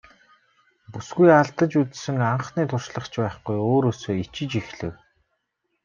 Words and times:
Бүсгүй 0.93 1.29
алдаж 1.33 1.71
үзсэн 1.81 2.17
анхны 2.33 2.63
туршлага 2.71 3.11
ч 3.11 3.13
байхгүй 3.23 3.57
өөрөөсөө 3.69 4.15
ичиж 4.25 4.51
эхлэв. 4.61 4.93